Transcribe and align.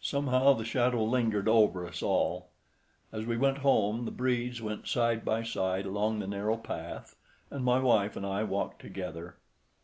Somehow, 0.00 0.52
the 0.52 0.64
shadow 0.64 1.02
lingered 1.02 1.48
over 1.48 1.84
us 1.88 2.00
all. 2.00 2.50
As 3.10 3.26
we 3.26 3.36
went 3.36 3.58
home, 3.66 4.04
the 4.04 4.12
Bredes 4.12 4.60
went 4.62 4.86
side 4.86 5.24
by 5.24 5.42
side 5.42 5.86
along 5.86 6.20
the 6.20 6.28
narrow 6.28 6.56
path, 6.56 7.16
and 7.50 7.64
my 7.64 7.80
wife 7.80 8.14
and 8.14 8.24
I 8.24 8.44
walked 8.44 8.80
together. 8.80 9.34